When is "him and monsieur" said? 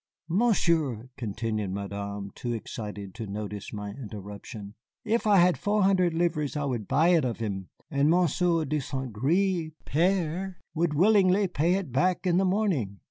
7.37-8.65